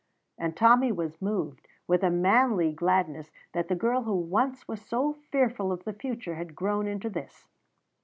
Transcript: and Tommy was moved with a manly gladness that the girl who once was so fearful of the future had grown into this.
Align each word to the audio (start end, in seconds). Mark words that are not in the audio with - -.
and 0.35 0.57
Tommy 0.57 0.91
was 0.91 1.21
moved 1.21 1.67
with 1.85 2.01
a 2.01 2.09
manly 2.09 2.71
gladness 2.71 3.29
that 3.53 3.67
the 3.67 3.75
girl 3.75 4.01
who 4.01 4.15
once 4.15 4.67
was 4.67 4.81
so 4.81 5.13
fearful 5.31 5.71
of 5.71 5.83
the 5.83 5.93
future 5.93 6.33
had 6.33 6.55
grown 6.55 6.87
into 6.87 7.07
this. 7.07 7.47